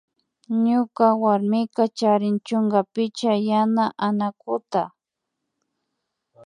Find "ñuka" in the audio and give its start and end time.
0.65-1.05